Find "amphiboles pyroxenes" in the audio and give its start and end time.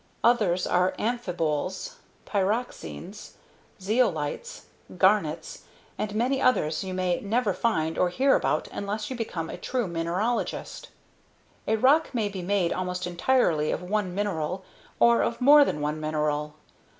0.97-3.33